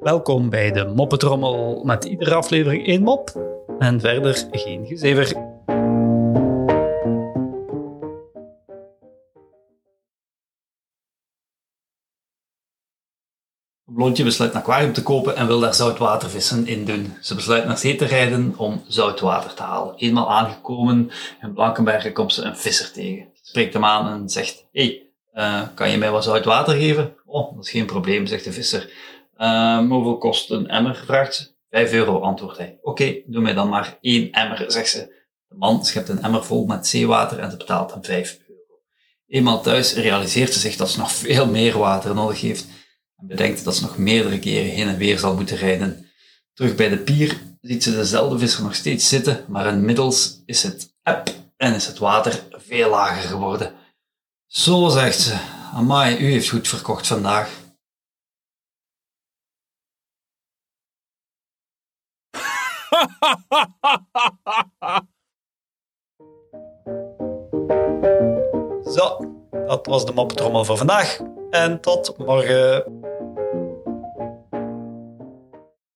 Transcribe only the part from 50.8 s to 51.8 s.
eb en